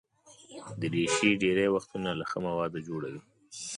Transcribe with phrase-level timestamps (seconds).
[0.81, 3.21] دریشي ډېری وختونه له ښه موادو جوړه وي.